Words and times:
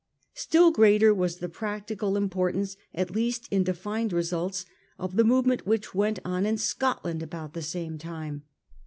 Still 0.33 0.71
greater 0.71 1.13
was 1.13 1.37
the 1.37 1.47
practical 1.47 2.17
importance, 2.17 2.75
at 2.91 3.11
least 3.11 3.47
in 3.51 3.63
defined 3.63 4.11
results, 4.11 4.65
of 4.97 5.15
the 5.15 5.23
movement 5.23 5.67
which 5.67 5.93
went 5.93 6.17
on 6.25 6.43
in 6.47 6.57
Scotland 6.57 7.21
about 7.21 7.53
the 7.53 7.61
same 7.61 7.99
time. 7.99 8.41